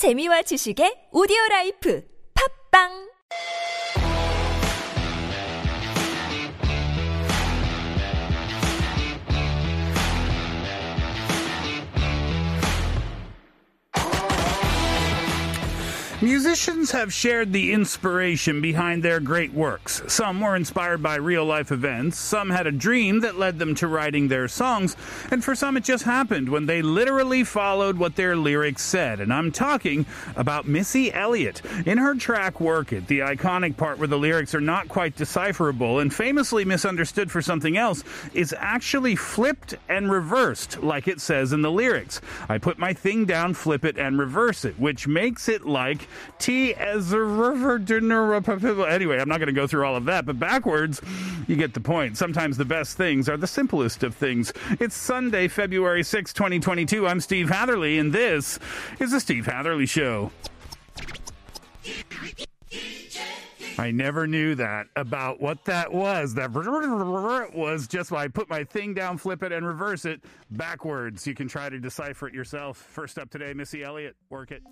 재미와 0.00 0.40
지식의 0.48 1.12
오디오 1.12 1.36
라이프. 1.50 2.00
팝빵 2.32 2.88
Musicians 16.22 16.90
have 16.90 17.14
shared 17.14 17.50
the 17.50 17.72
inspiration 17.72 18.60
behind 18.60 19.02
their 19.02 19.20
great 19.20 19.54
works. 19.54 20.02
Some 20.06 20.42
were 20.42 20.54
inspired 20.54 21.02
by 21.02 21.14
real 21.14 21.46
life 21.46 21.72
events, 21.72 22.18
some 22.18 22.50
had 22.50 22.66
a 22.66 22.72
dream 22.72 23.20
that 23.20 23.38
led 23.38 23.58
them 23.58 23.74
to 23.76 23.86
writing 23.86 24.28
their 24.28 24.46
songs, 24.46 24.98
and 25.30 25.42
for 25.42 25.54
some 25.54 25.78
it 25.78 25.84
just 25.84 26.04
happened 26.04 26.50
when 26.50 26.66
they 26.66 26.82
literally 26.82 27.42
followed 27.42 27.96
what 27.96 28.16
their 28.16 28.36
lyrics 28.36 28.82
said. 28.82 29.20
And 29.20 29.32
I'm 29.32 29.50
talking 29.50 30.04
about 30.36 30.68
Missy 30.68 31.10
Elliott. 31.10 31.62
In 31.86 31.96
her 31.96 32.14
track 32.14 32.60
Work 32.60 32.92
It, 32.92 33.06
the 33.06 33.20
iconic 33.20 33.78
part 33.78 33.96
where 33.96 34.06
the 34.06 34.18
lyrics 34.18 34.54
are 34.54 34.60
not 34.60 34.88
quite 34.88 35.16
decipherable 35.16 36.00
and 36.00 36.12
famously 36.12 36.66
misunderstood 36.66 37.30
for 37.30 37.40
something 37.40 37.78
else 37.78 38.04
is 38.34 38.54
actually 38.58 39.16
flipped 39.16 39.74
and 39.88 40.12
reversed, 40.12 40.82
like 40.82 41.08
it 41.08 41.18
says 41.18 41.54
in 41.54 41.62
the 41.62 41.72
lyrics. 41.72 42.20
I 42.46 42.58
put 42.58 42.78
my 42.78 42.92
thing 42.92 43.24
down, 43.24 43.54
flip 43.54 43.86
it, 43.86 43.96
and 43.96 44.18
reverse 44.18 44.66
it, 44.66 44.78
which 44.78 45.08
makes 45.08 45.48
it 45.48 45.64
like 45.64 46.08
T 46.38 46.74
as 46.74 47.12
a 47.12 47.20
river 47.20 47.78
dinner. 47.78 48.34
Anyway, 48.34 49.18
I'm 49.18 49.28
not 49.28 49.38
going 49.38 49.46
to 49.46 49.52
go 49.52 49.66
through 49.66 49.84
all 49.84 49.96
of 49.96 50.04
that, 50.06 50.26
but 50.26 50.38
backwards, 50.38 51.00
you 51.46 51.56
get 51.56 51.74
the 51.74 51.80
point. 51.80 52.16
Sometimes 52.16 52.56
the 52.56 52.64
best 52.64 52.96
things 52.96 53.28
are 53.28 53.36
the 53.36 53.46
simplest 53.46 54.02
of 54.02 54.14
things. 54.14 54.52
It's 54.78 54.94
Sunday, 54.96 55.48
February 55.48 56.02
6, 56.02 56.32
2022. 56.32 57.06
I'm 57.06 57.20
Steve 57.20 57.50
Hatherley, 57.50 57.98
and 57.98 58.12
this 58.12 58.58
is 58.98 59.12
the 59.12 59.20
Steve 59.20 59.46
Hatherley 59.46 59.86
Show. 59.86 60.30
I 63.78 63.92
never 63.92 64.26
knew 64.26 64.54
that 64.56 64.88
about 64.94 65.40
what 65.40 65.64
that 65.64 65.90
was. 65.90 66.34
That 66.34 66.52
was 66.52 67.88
just 67.88 68.10
why 68.10 68.24
I 68.24 68.28
put 68.28 68.50
my 68.50 68.62
thing 68.62 68.92
down, 68.92 69.16
flip 69.16 69.42
it, 69.42 69.52
and 69.52 69.66
reverse 69.66 70.04
it 70.04 70.22
backwards. 70.50 71.26
You 71.26 71.34
can 71.34 71.48
try 71.48 71.70
to 71.70 71.78
decipher 71.78 72.28
it 72.28 72.34
yourself. 72.34 72.76
First 72.76 73.18
up 73.18 73.30
today, 73.30 73.54
Missy 73.54 73.82
Elliott. 73.82 74.16
Work 74.28 74.50
it. 74.50 74.62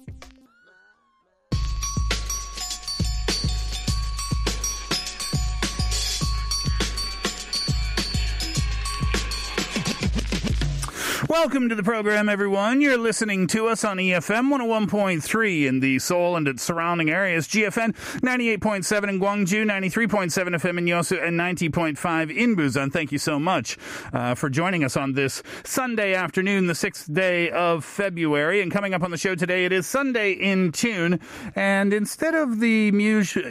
Welcome 11.29 11.69
to 11.69 11.75
the 11.75 11.83
program, 11.83 12.31
everyone. 12.31 12.81
You're 12.81 12.97
listening 12.97 13.49
to 13.49 13.67
us 13.67 13.85
on 13.85 13.99
EFM 13.99 14.49
101.3 14.51 15.67
in 15.67 15.81
the 15.81 15.99
Seoul 15.99 16.37
and 16.37 16.49
its 16.49 16.63
surrounding 16.63 17.11
areas, 17.11 17.47
GFN 17.47 17.95
98.7 18.23 19.09
in 19.11 19.21
Gwangju, 19.21 19.67
93.7 19.67 20.31
FM 20.33 20.79
in 20.79 20.87
Yosu, 20.87 21.23
and 21.23 21.39
90.5 21.39 22.35
in 22.35 22.57
Busan. 22.57 22.91
Thank 22.91 23.13
you 23.13 23.19
so 23.19 23.39
much 23.39 23.77
uh, 24.15 24.37
for 24.37 24.49
joining 24.49 24.83
us 24.85 24.97
on 24.97 25.13
this 25.13 25.43
Sunday 25.65 26.15
afternoon, 26.15 26.67
the 26.67 26.75
sixth 26.75 27.13
day 27.13 27.51
of 27.51 27.85
February. 27.85 28.63
And 28.63 28.73
coming 28.73 28.95
up 28.95 29.03
on 29.03 29.11
the 29.11 29.19
show 29.19 29.35
today, 29.35 29.67
it 29.67 29.73
is 29.73 29.87
Sunday 29.87 30.33
in 30.33 30.73
Tune. 30.73 31.21
And 31.55 31.93
instead 31.93 32.35
of 32.35 32.59
the 32.61 32.91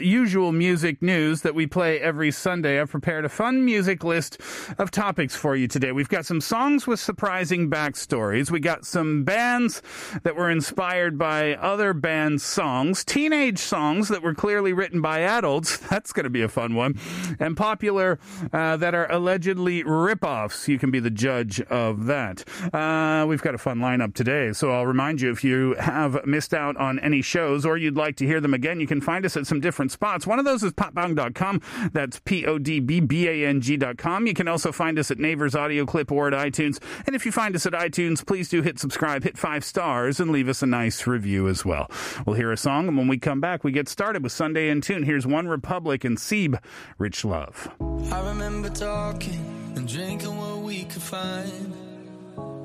usual 0.02 0.52
music 0.52 1.04
news 1.04 1.44
that 1.44 1.54
we 1.54 1.68
play 1.68 2.00
every 2.00 2.32
Sunday, 2.32 2.82
I've 2.82 2.90
prepared 2.90 3.24
a 3.24 3.30
fun 3.30 3.64
music 3.64 4.04
list 4.04 4.42
of 4.80 4.90
topics 4.90 5.36
for 5.36 5.56
you 5.56 5.68
today. 5.68 5.92
We've 5.92 6.10
got 6.10 6.26
some 6.26 6.42
songs 6.42 6.88
with 6.88 7.00
surprising 7.00 7.67
backstories. 7.70 8.52
We 8.52 8.60
got 8.60 8.86
some 8.86 9.24
bands 9.24 9.82
that 10.24 10.36
were 10.36 10.50
inspired 10.50 11.18
by 11.18 11.56
other 11.56 11.94
bands' 11.94 12.44
songs, 12.44 13.04
teenage 13.04 13.60
songs 13.60 14.08
that 14.10 14.22
were 14.22 14.34
clearly 14.34 14.74
written 14.74 15.02
by 15.02 15.22
adults. 15.22 15.78
That's 15.90 16.14
going 16.14 16.26
to 16.26 16.30
be 16.30 16.42
a 16.42 16.50
fun 16.50 16.76
one. 16.76 17.00
And 17.40 17.56
popular 17.58 18.20
uh, 18.54 18.78
that 18.78 18.96
are 18.96 19.12
allegedly 19.12 19.84
ripoffs. 19.84 20.68
You 20.68 20.80
can 20.80 20.92
be 20.92 21.00
the 21.00 21.10
judge 21.10 21.62
of 21.62 22.06
that. 22.06 22.44
Uh, 22.74 23.26
we've 23.28 23.42
got 23.42 23.56
a 23.56 23.58
fun 23.58 23.80
lineup 23.80 24.14
today. 24.14 24.54
So 24.54 24.72
I'll 24.72 24.86
remind 24.86 25.22
you 25.22 25.32
if 25.32 25.44
you 25.44 25.76
have 25.76 26.26
missed 26.26 26.54
out 26.54 26.78
on 26.78 27.00
any 27.00 27.22
shows 27.22 27.66
or 27.66 27.78
you'd 27.78 27.98
like 27.98 28.16
to 28.18 28.26
hear 28.26 28.42
them 28.42 28.54
again, 28.54 28.80
you 28.80 28.88
can 28.88 29.02
find 29.02 29.26
us 29.26 29.36
at 29.38 29.48
some 29.48 29.60
different 29.60 29.92
spots. 29.92 30.26
One 30.28 30.40
of 30.40 30.46
those 30.46 30.64
is 30.64 30.74
podbbang.com. 30.74 31.62
That's 31.94 32.20
P 32.20 32.46
O 32.46 32.58
D 32.58 32.80
B 32.80 33.00
B 33.00 33.28
A 33.28 33.48
N 33.48 33.62
G.com. 33.62 34.28
You 34.28 34.34
can 34.34 34.48
also 34.48 34.72
find 34.72 34.98
us 35.00 35.12
at 35.12 35.20
Naver's 35.20 35.56
Audio 35.56 35.86
Clip 35.86 36.12
or 36.12 36.28
at 36.28 36.34
iTunes. 36.34 36.80
And 37.06 37.16
if 37.16 37.26
you 37.26 37.32
find 37.32 37.56
us 37.58 37.66
at 37.66 37.74
iTunes, 37.74 38.24
please 38.24 38.50
do 38.50 38.62
hit 38.62 38.78
subscribe, 38.78 39.24
hit 39.24 39.36
five 39.36 39.66
stars, 39.66 40.20
and 40.20 40.32
leave 40.32 40.48
us 40.48 40.62
a 40.62 40.68
nice 40.68 41.08
review 41.08 41.48
as 41.48 41.66
well. 41.66 41.90
We'll 42.26 42.36
hear 42.36 42.52
a 42.52 42.58
song, 42.58 42.88
and 42.88 42.96
when 42.96 43.08
we 43.08 43.18
come 43.18 43.42
back, 43.42 43.64
we 43.64 43.72
get 43.72 43.90
started 43.90 44.22
with 44.22 44.32
Sunday 44.32 44.70
in 44.70 44.80
Tune. 44.80 45.02
Here's 45.02 45.26
One 45.26 45.48
Republic 45.48 46.04
and 46.04 46.18
Seeb, 46.18 46.62
Rich 47.00 47.26
Love. 47.26 47.68
I 48.12 48.28
remember 48.28 48.70
talking 48.70 49.74
and 49.76 49.88
drinking 49.88 50.38
what 50.38 50.60
we 50.60 50.84
could 50.84 51.02
find. 51.02 51.74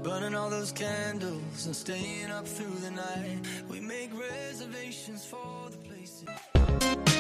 Burning 0.02 0.34
all 0.34 0.50
those 0.50 0.72
candles 0.72 1.64
and 1.64 1.74
staying 1.74 2.30
up 2.30 2.46
through 2.46 2.76
the 2.80 2.90
night. 2.90 3.38
We 3.70 3.80
make 3.80 4.10
reservations 4.12 5.24
for 5.24 5.70
the 5.70 5.78
places. 5.78 7.11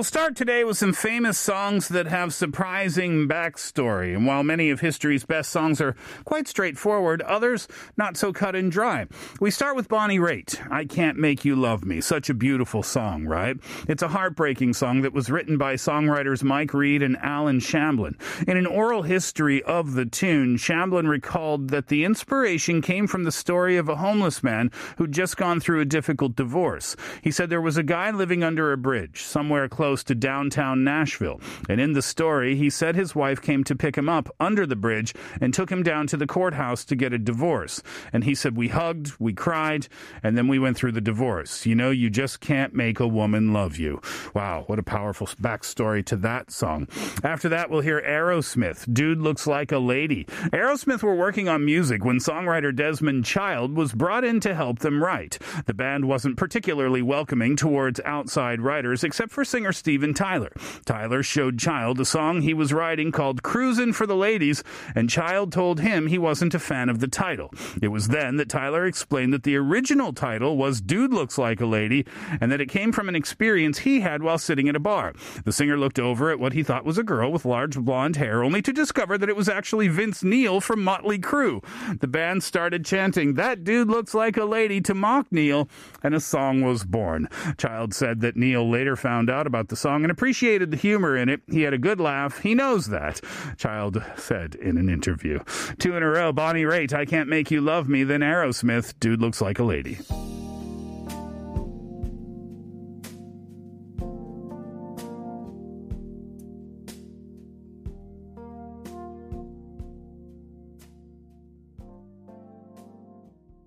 We'll 0.00 0.04
start 0.04 0.34
today 0.34 0.64
with 0.64 0.78
some 0.78 0.94
famous 0.94 1.38
songs 1.38 1.88
that 1.88 2.06
have 2.06 2.32
surprising 2.32 3.28
backstory. 3.28 4.16
And 4.16 4.24
while 4.24 4.42
many 4.42 4.70
of 4.70 4.80
history's 4.80 5.26
best 5.26 5.50
songs 5.50 5.78
are 5.78 5.94
quite 6.24 6.48
straightforward, 6.48 7.20
others 7.20 7.68
not 7.98 8.16
so 8.16 8.32
cut 8.32 8.56
and 8.56 8.72
dry. 8.72 9.08
We 9.40 9.50
start 9.50 9.76
with 9.76 9.90
Bonnie 9.90 10.18
Raitt, 10.18 10.58
I 10.72 10.86
Can't 10.86 11.18
Make 11.18 11.44
You 11.44 11.54
Love 11.54 11.84
Me. 11.84 12.00
Such 12.00 12.30
a 12.30 12.34
beautiful 12.34 12.82
song, 12.82 13.26
right? 13.26 13.58
It's 13.88 14.02
a 14.02 14.08
heartbreaking 14.08 14.72
song 14.72 15.02
that 15.02 15.12
was 15.12 15.28
written 15.28 15.58
by 15.58 15.74
songwriters 15.74 16.42
Mike 16.42 16.72
Reid 16.72 17.02
and 17.02 17.18
Allen 17.18 17.60
Shamblin. 17.60 18.14
In 18.48 18.56
an 18.56 18.64
oral 18.64 19.02
history 19.02 19.62
of 19.64 19.92
the 19.92 20.06
tune, 20.06 20.56
Shamblin 20.56 21.10
recalled 21.10 21.68
that 21.68 21.88
the 21.88 22.06
inspiration 22.06 22.80
came 22.80 23.06
from 23.06 23.24
the 23.24 23.30
story 23.30 23.76
of 23.76 23.90
a 23.90 23.96
homeless 23.96 24.42
man 24.42 24.70
who'd 24.96 25.12
just 25.12 25.36
gone 25.36 25.60
through 25.60 25.80
a 25.80 25.84
difficult 25.84 26.36
divorce. 26.36 26.96
He 27.20 27.30
said 27.30 27.50
there 27.50 27.60
was 27.60 27.76
a 27.76 27.82
guy 27.82 28.10
living 28.10 28.42
under 28.42 28.72
a 28.72 28.78
bridge 28.78 29.20
somewhere 29.24 29.68
close 29.68 29.89
to 30.04 30.14
downtown 30.14 30.84
Nashville. 30.84 31.40
And 31.68 31.80
in 31.80 31.92
the 31.92 32.02
story, 32.02 32.56
he 32.56 32.70
said 32.70 32.94
his 32.94 33.14
wife 33.14 33.40
came 33.40 33.64
to 33.64 33.74
pick 33.74 33.96
him 33.96 34.08
up 34.08 34.34
under 34.38 34.66
the 34.66 34.76
bridge 34.76 35.14
and 35.40 35.52
took 35.52 35.70
him 35.70 35.82
down 35.82 36.06
to 36.08 36.16
the 36.16 36.26
courthouse 36.26 36.84
to 36.84 36.96
get 36.96 37.12
a 37.12 37.18
divorce. 37.18 37.82
And 38.12 38.24
he 38.24 38.34
said, 38.34 38.56
We 38.56 38.68
hugged, 38.68 39.12
we 39.18 39.32
cried, 39.32 39.88
and 40.22 40.36
then 40.38 40.48
we 40.48 40.58
went 40.58 40.76
through 40.76 40.92
the 40.92 41.00
divorce. 41.00 41.66
You 41.66 41.74
know, 41.74 41.90
you 41.90 42.10
just 42.10 42.40
can't 42.40 42.74
make 42.74 43.00
a 43.00 43.06
woman 43.06 43.52
love 43.52 43.76
you. 43.76 44.00
Wow, 44.34 44.64
what 44.66 44.78
a 44.78 44.82
powerful 44.82 45.26
backstory 45.26 46.04
to 46.06 46.16
that 46.16 46.50
song. 46.50 46.88
After 47.24 47.48
that, 47.48 47.70
we'll 47.70 47.80
hear 47.80 48.00
Aerosmith, 48.00 48.92
Dude 48.92 49.20
Looks 49.20 49.46
Like 49.46 49.72
a 49.72 49.78
Lady. 49.78 50.24
Aerosmith 50.52 51.02
were 51.02 51.14
working 51.14 51.48
on 51.48 51.64
music 51.64 52.04
when 52.04 52.18
songwriter 52.18 52.74
Desmond 52.74 53.24
Child 53.24 53.74
was 53.74 53.92
brought 53.92 54.24
in 54.24 54.40
to 54.40 54.54
help 54.54 54.78
them 54.80 55.02
write. 55.02 55.38
The 55.66 55.74
band 55.74 56.06
wasn't 56.06 56.36
particularly 56.36 57.02
welcoming 57.02 57.56
towards 57.56 58.00
outside 58.04 58.60
writers, 58.60 59.04
except 59.04 59.32
for 59.32 59.44
singer 59.44 59.72
Steven 59.80 60.12
Tyler. 60.12 60.52
Tyler 60.84 61.22
showed 61.22 61.58
Child 61.58 61.98
a 62.00 62.04
song 62.04 62.42
he 62.42 62.52
was 62.52 62.70
writing 62.70 63.10
called 63.10 63.42
Cruisin' 63.42 63.94
for 63.94 64.06
the 64.06 64.14
Ladies, 64.14 64.62
and 64.94 65.08
Child 65.08 65.52
told 65.52 65.80
him 65.80 66.06
he 66.06 66.18
wasn't 66.18 66.54
a 66.54 66.58
fan 66.58 66.90
of 66.90 66.98
the 66.98 67.08
title. 67.08 67.50
It 67.80 67.88
was 67.88 68.08
then 68.08 68.36
that 68.36 68.50
Tyler 68.50 68.84
explained 68.84 69.32
that 69.32 69.42
the 69.42 69.56
original 69.56 70.12
title 70.12 70.58
was 70.58 70.82
Dude 70.82 71.14
Looks 71.14 71.38
Like 71.38 71.62
a 71.62 71.66
Lady, 71.66 72.04
and 72.42 72.52
that 72.52 72.60
it 72.60 72.68
came 72.68 72.92
from 72.92 73.08
an 73.08 73.16
experience 73.16 73.78
he 73.78 74.00
had 74.00 74.22
while 74.22 74.36
sitting 74.36 74.68
at 74.68 74.76
a 74.76 74.80
bar. 74.80 75.14
The 75.46 75.52
singer 75.52 75.78
looked 75.78 75.98
over 75.98 76.30
at 76.30 76.38
what 76.38 76.52
he 76.52 76.62
thought 76.62 76.84
was 76.84 76.98
a 76.98 77.02
girl 77.02 77.32
with 77.32 77.46
large 77.46 77.78
blonde 77.78 78.16
hair, 78.16 78.44
only 78.44 78.60
to 78.60 78.74
discover 78.74 79.16
that 79.16 79.30
it 79.30 79.36
was 79.36 79.48
actually 79.48 79.88
Vince 79.88 80.22
Neil 80.22 80.60
from 80.60 80.84
Motley 80.84 81.18
Crue. 81.18 81.64
The 82.00 82.06
band 82.06 82.42
started 82.42 82.84
chanting, 82.84 83.32
That 83.32 83.64
dude 83.64 83.88
looks 83.88 84.12
like 84.12 84.36
a 84.36 84.44
lady 84.44 84.82
to 84.82 84.92
mock 84.94 85.28
Neil, 85.30 85.70
and 86.02 86.14
a 86.14 86.20
song 86.20 86.60
was 86.60 86.84
born. 86.84 87.30
Child 87.56 87.94
said 87.94 88.20
that 88.20 88.36
Neil 88.36 88.68
later 88.68 88.94
found 88.94 89.30
out 89.30 89.46
about 89.46 89.69
the 89.70 89.76
song 89.76 90.02
and 90.02 90.10
appreciated 90.10 90.70
the 90.70 90.76
humor 90.76 91.16
in 91.16 91.28
it. 91.28 91.40
He 91.50 91.62
had 91.62 91.72
a 91.72 91.78
good 91.78 92.00
laugh. 92.00 92.40
He 92.40 92.54
knows 92.54 92.88
that, 92.88 93.20
Child 93.56 94.04
said 94.16 94.54
in 94.56 94.76
an 94.76 94.90
interview. 94.90 95.40
Two 95.78 95.96
in 95.96 96.02
a 96.02 96.08
row, 96.08 96.32
Bonnie 96.32 96.64
Raitt, 96.64 96.92
I 96.92 97.06
Can't 97.06 97.28
Make 97.28 97.50
You 97.50 97.60
Love 97.60 97.88
Me, 97.88 98.04
then 98.04 98.20
Aerosmith, 98.20 98.94
Dude 99.00 99.20
Looks 99.20 99.40
Like 99.40 99.58
a 99.58 99.64
Lady. 99.64 99.98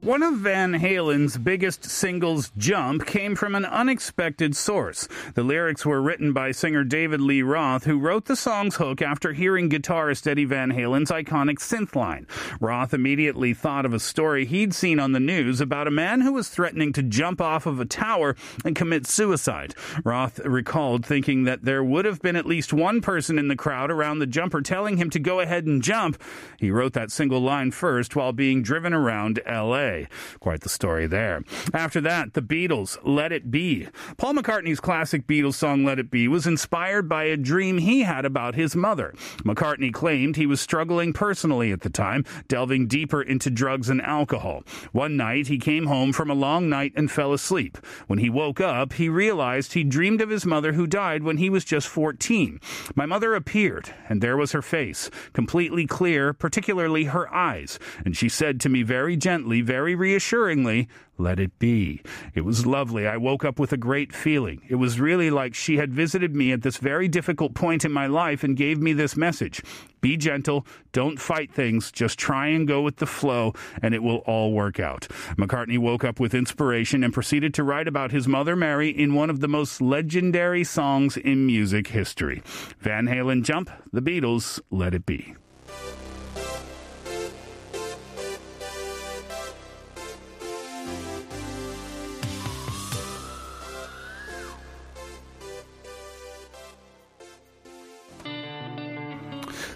One 0.04 0.22
of 0.22 0.34
Van 0.34 0.74
Halen's 0.74 1.38
biggest 1.38 1.86
singles, 1.86 2.52
Jump, 2.58 3.06
came 3.06 3.38
from 3.38 3.56
an 3.56 3.64
unexpected 3.64 4.54
source. 4.54 5.08
The 5.34 5.44
lyrics 5.44 5.86
were 5.86 6.02
written 6.02 6.34
by 6.34 6.52
singer 6.52 6.84
David 6.84 7.22
Lee 7.22 7.42
Roth, 7.42 7.86
who 7.86 7.98
wrote 7.98 8.26
the 8.26 8.36
song's 8.36 8.76
hook 8.76 9.02
after 9.02 9.32
hearing 9.32 9.70
guitarist 9.70 10.28
Eddie 10.28 10.44
Van 10.44 10.72
Halen's 10.72 11.10
iconic 11.10 11.60
synth 11.60 11.96
line. 11.96 12.28
Roth 12.60 12.94
immediately 12.94 13.54
thought 13.54 13.86
of 13.86 13.94
a 13.94 14.00
story 14.00 14.46
he'd 14.46 14.74
seen 14.74 15.00
on 15.00 15.14
the 15.14 15.22
news 15.22 15.62
about 15.62 15.88
a 15.88 15.92
man 15.92 16.20
who 16.20 16.34
was 16.34 16.50
threatening 16.50 16.92
to 16.92 17.02
jump 17.02 17.40
off 17.40 17.66
of 17.66 17.80
a 17.80 17.86
tower 17.86 18.36
and 18.66 18.76
commit 18.76 19.08
suicide. 19.08 19.74
Roth 20.04 20.38
recalled 20.40 21.06
thinking 21.06 21.46
that 21.46 21.64
there 21.64 21.82
would 21.82 22.04
have 22.04 22.22
been 22.22 22.36
at 22.36 22.46
least 22.46 22.74
one 22.74 23.00
person 23.00 23.40
in 23.40 23.48
the 23.48 23.56
crowd 23.56 23.90
around 23.90 24.20
the 24.20 24.28
jumper 24.28 24.62
telling 24.62 24.98
him 24.98 25.10
to 25.12 25.20
go 25.20 25.40
ahead 25.40 25.66
and 25.66 25.82
jump. 25.82 26.22
He 26.60 26.72
wrote 26.72 26.92
that 26.92 27.10
single 27.10 27.40
line 27.40 27.72
first 27.72 28.18
while 28.18 28.34
being 28.34 28.64
driven 28.64 28.92
around 28.92 29.40
LA. 29.48 29.93
Quite 30.40 30.62
the 30.62 30.70
story 30.70 31.08
there. 31.08 31.44
After 31.74 32.02
that, 32.02 32.34
the 32.34 32.42
Beatles, 32.42 32.98
Let 33.04 33.32
It 33.32 33.52
Be. 33.52 33.88
Paul 34.18 34.34
McCartney's 34.36 34.80
classic 34.80 35.28
Beatles 35.28 35.56
song 35.56 35.84
Let 35.84 36.00
It 36.00 36.12
Be 36.12 36.28
was 36.28 36.48
inspired 36.48 37.08
by 37.08 37.26
a 37.26 37.38
dream 37.38 37.78
he 37.78 38.02
had 38.02 38.26
about 38.26 38.56
his 38.56 38.76
mother. 38.76 39.14
McCartney 39.44 39.94
claimed 39.94 40.36
he 40.36 40.46
was 40.46 40.62
struggling 40.62 41.14
personally 41.14 41.72
at 41.72 41.82
the 41.82 41.90
time, 41.90 42.26
delving 42.48 42.88
deeper 42.88 43.22
into 43.22 43.50
drugs 43.50 43.90
and 43.90 44.02
alcohol. 44.02 44.64
One 44.92 45.18
night, 45.18 45.48
he 45.48 45.58
came 45.58 45.88
home 45.88 46.14
from 46.14 46.30
a 46.30 46.36
long 46.36 46.70
night 46.70 46.94
and 46.96 47.12
fell 47.12 47.34
asleep. 47.34 47.78
When 48.08 48.20
he 48.20 48.30
woke 48.30 48.62
up, 48.62 48.94
he 48.94 49.10
realized 49.10 49.74
he 49.74 49.84
dreamed 49.84 50.22
of 50.22 50.30
his 50.30 50.46
mother 50.46 50.74
who 50.74 50.88
died 50.88 51.24
when 51.24 51.38
he 51.38 51.50
was 51.50 51.66
just 51.66 51.88
14. 51.88 52.60
My 52.96 53.06
mother 53.06 53.36
appeared, 53.36 53.94
and 54.08 54.22
there 54.22 54.38
was 54.38 54.52
her 54.54 54.62
face, 54.62 55.10
completely 55.34 55.86
clear, 55.86 56.34
particularly 56.34 57.06
her 57.06 57.34
eyes, 57.34 57.80
and 58.06 58.16
she 58.16 58.30
said 58.30 58.60
to 58.62 58.70
me 58.70 58.84
very 58.84 59.18
gently, 59.18 59.62
very 59.62 59.83
very 59.84 59.96
reassuringly, 59.96 60.88
let 61.18 61.42
it 61.42 61.60
be. 61.60 62.02
It 62.34 62.46
was 62.46 62.66
lovely. 62.66 63.06
I 63.06 63.18
woke 63.18 63.44
up 63.44 63.60
with 63.60 63.74
a 63.74 63.78
great 63.78 64.14
feeling. 64.14 64.62
It 64.70 64.76
was 64.76 64.98
really 64.98 65.30
like 65.30 65.54
she 65.54 65.76
had 65.76 65.94
visited 65.94 66.34
me 66.34 66.54
at 66.54 66.62
this 66.62 66.78
very 66.78 67.10
difficult 67.10 67.54
point 67.54 67.84
in 67.84 67.92
my 67.92 68.08
life 68.08 68.46
and 68.46 68.56
gave 68.56 68.80
me 68.80 68.94
this 68.94 69.18
message. 69.18 69.62
Be 70.00 70.16
gentle. 70.16 70.66
Don't 70.94 71.20
fight 71.20 71.52
things. 71.52 71.92
Just 71.92 72.18
try 72.18 72.48
and 72.48 72.66
go 72.66 72.82
with 72.82 72.96
the 72.96 73.06
flow 73.06 73.52
and 73.82 73.94
it 73.94 74.02
will 74.02 74.20
all 74.20 74.54
work 74.54 74.80
out. 74.80 75.10
McCartney 75.38 75.78
woke 75.78 76.06
up 76.06 76.18
with 76.18 76.34
inspiration 76.34 77.04
and 77.04 77.14
proceeded 77.14 77.54
to 77.56 77.64
write 77.66 77.90
about 77.90 78.14
his 78.14 78.26
mother 78.26 78.56
Mary 78.56 78.88
in 78.90 79.16
one 79.16 79.30
of 79.30 79.42
the 79.42 79.50
most 79.50 79.82
legendary 79.82 80.64
songs 80.64 81.18
in 81.18 81.46
music 81.46 81.88
history. 81.88 82.42
Van 82.80 83.08
Halen 83.08 83.44
Jump, 83.44 83.70
The 83.92 84.02
Beatles, 84.02 84.62
Let 84.72 84.96
It 84.96 85.06
Be. 85.06 85.36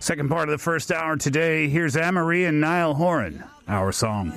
Second 0.07 0.29
part 0.29 0.47
of 0.47 0.53
the 0.53 0.57
first 0.57 0.89
hour 0.89 1.17
today. 1.17 1.67
Here's 1.67 1.97
Anne-Marie 1.97 2.45
and 2.45 2.61
Niall 2.61 2.93
Horan, 2.93 3.43
our 3.67 3.91
song. 3.91 4.31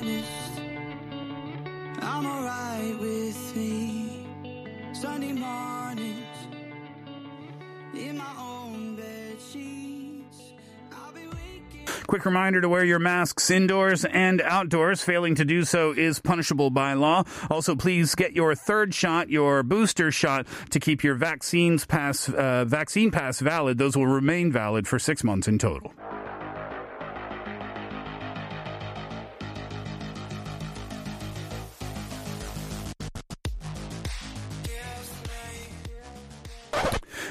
Quick 12.10 12.24
reminder 12.24 12.60
to 12.60 12.68
wear 12.68 12.82
your 12.82 12.98
masks 12.98 13.52
indoors 13.52 14.04
and 14.04 14.42
outdoors. 14.42 15.00
Failing 15.00 15.36
to 15.36 15.44
do 15.44 15.64
so 15.64 15.92
is 15.92 16.18
punishable 16.18 16.68
by 16.68 16.94
law. 16.94 17.22
Also, 17.48 17.76
please 17.76 18.16
get 18.16 18.32
your 18.32 18.56
third 18.56 18.92
shot, 18.92 19.30
your 19.30 19.62
booster 19.62 20.10
shot, 20.10 20.44
to 20.70 20.80
keep 20.80 21.04
your 21.04 21.14
vaccines 21.14 21.86
pass, 21.86 22.28
uh, 22.28 22.64
vaccine 22.64 23.12
pass 23.12 23.38
valid. 23.38 23.78
Those 23.78 23.96
will 23.96 24.08
remain 24.08 24.50
valid 24.50 24.88
for 24.88 24.98
six 24.98 25.22
months 25.22 25.46
in 25.46 25.58
total. 25.58 25.94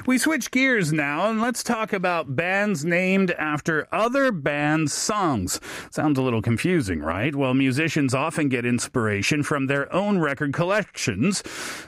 We 0.09 0.17
switch 0.17 0.49
gears 0.49 0.91
now 0.91 1.29
and 1.29 1.39
let's 1.39 1.61
talk 1.61 1.93
about 1.93 2.35
bands 2.35 2.83
named 2.83 3.29
after 3.29 3.87
other 3.91 4.31
bands' 4.31 4.91
songs. 4.91 5.61
Sounds 5.91 6.17
a 6.17 6.23
little 6.23 6.41
confusing, 6.41 6.99
right? 6.99 7.35
Well, 7.35 7.53
musicians 7.53 8.15
often 8.15 8.49
get 8.49 8.65
inspiration 8.65 9.43
from 9.43 9.67
their 9.67 9.93
own 9.93 10.17
record 10.17 10.51
collections. 10.51 11.43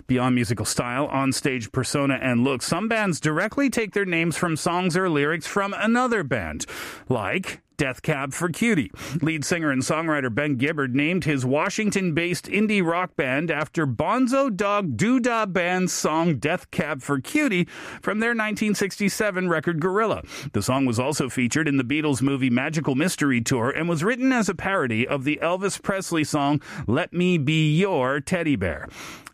Beyond 0.05 0.35
musical 0.35 0.65
style, 0.65 1.07
on-stage 1.07 1.71
persona, 1.71 2.19
and 2.21 2.43
look, 2.43 2.61
some 2.61 2.87
bands 2.87 3.19
directly 3.19 3.71
take 3.71 3.93
their 3.93 4.05
names 4.05 4.37
from 4.37 4.55
songs 4.55 4.95
or 4.95 5.09
lyrics 5.09 5.47
from 5.47 5.73
another 5.73 6.23
band, 6.23 6.67
like 7.09 7.63
Death 7.81 8.03
Cab 8.03 8.31
for 8.31 8.47
Cutie. 8.47 8.91
Lead 9.23 9.43
singer 9.43 9.71
and 9.71 9.81
songwriter 9.81 10.31
Ben 10.31 10.55
Gibbard 10.55 10.93
named 10.93 11.23
his 11.23 11.43
Washington 11.43 12.13
based 12.13 12.45
indie 12.45 12.85
rock 12.85 13.15
band 13.15 13.49
after 13.49 13.87
Bonzo 13.87 14.55
Dog 14.55 14.97
Doodah 14.97 15.51
Band's 15.51 15.91
song 15.91 16.37
Death 16.37 16.69
Cab 16.69 17.01
for 17.01 17.19
Cutie 17.19 17.67
from 17.99 18.19
their 18.19 18.35
1967 18.35 19.49
record 19.49 19.79
Gorilla. 19.79 20.21
The 20.53 20.61
song 20.61 20.85
was 20.85 20.99
also 20.99 21.27
featured 21.27 21.67
in 21.67 21.77
the 21.77 21.83
Beatles 21.83 22.21
movie 22.21 22.51
Magical 22.51 22.93
Mystery 22.93 23.41
Tour 23.41 23.71
and 23.71 23.89
was 23.89 24.03
written 24.03 24.31
as 24.31 24.47
a 24.47 24.53
parody 24.53 25.07
of 25.07 25.23
the 25.23 25.39
Elvis 25.41 25.81
Presley 25.81 26.23
song 26.23 26.61
Let 26.85 27.13
Me 27.13 27.39
Be 27.39 27.75
Your 27.75 28.19
Teddy 28.19 28.55
Bear. 28.55 28.89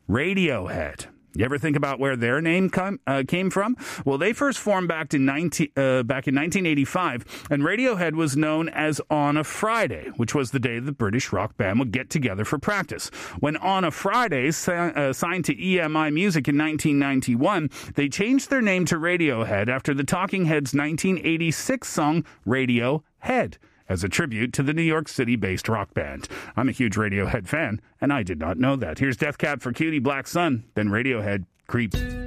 Radiohead 0.09 1.07
you 1.37 1.45
ever 1.45 1.57
think 1.57 1.75
about 1.75 1.99
where 1.99 2.15
their 2.15 2.41
name 2.41 2.69
come, 2.69 2.99
uh, 3.05 3.23
came 3.27 3.49
from? 3.49 3.77
Well, 4.05 4.17
they 4.17 4.33
first 4.33 4.59
formed 4.59 4.87
back 4.87 5.13
in, 5.13 5.25
19, 5.25 5.67
uh, 5.75 6.03
back 6.03 6.27
in 6.27 6.35
1985, 6.35 7.47
and 7.51 7.63
Radiohead 7.63 8.13
was 8.13 8.35
known 8.35 8.69
as 8.69 8.99
On 9.09 9.37
a 9.37 9.43
Friday, 9.43 10.09
which 10.15 10.33
was 10.33 10.51
the 10.51 10.59
day 10.59 10.79
the 10.79 10.91
British 10.91 11.31
rock 11.31 11.55
band 11.55 11.79
would 11.79 11.91
get 11.91 12.09
together 12.09 12.43
for 12.43 12.57
practice. 12.57 13.09
When 13.39 13.55
On 13.57 13.83
a 13.83 13.91
Friday 13.91 14.47
uh, 14.47 15.13
signed 15.13 15.45
to 15.45 15.55
EMI 15.55 16.11
Music 16.11 16.47
in 16.47 16.57
1991, 16.57 17.69
they 17.95 18.09
changed 18.09 18.49
their 18.49 18.61
name 18.61 18.85
to 18.85 18.95
Radiohead 18.95 19.69
after 19.69 19.93
the 19.93 20.03
Talking 20.03 20.45
Heads' 20.45 20.73
1986 20.73 21.87
song 21.87 22.25
Radiohead 22.47 23.57
as 23.89 24.03
a 24.03 24.09
tribute 24.09 24.53
to 24.53 24.63
the 24.63 24.73
New 24.73 24.81
York 24.81 25.07
City 25.07 25.35
based 25.35 25.69
rock 25.69 25.93
band. 25.93 26.27
I'm 26.55 26.69
a 26.69 26.73
huge 26.73 26.95
Radiohead 26.95 27.47
fan, 27.47 27.81
and 28.01 28.11
I 28.11 28.23
did 28.23 28.39
not 28.39 28.57
know 28.57 28.75
that. 28.75 28.99
Here's 28.99 29.17
Death 29.17 29.37
Cab 29.37 29.61
for 29.61 29.71
Cutie 29.71 29.99
Black 29.99 30.27
Sun, 30.27 30.65
then 30.75 30.89
Radiohead 30.89 31.45
Creep. 31.67 32.26